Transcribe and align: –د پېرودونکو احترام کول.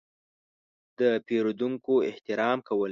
–د 0.99 1.01
پېرودونکو 1.27 1.93
احترام 2.09 2.59
کول. 2.67 2.79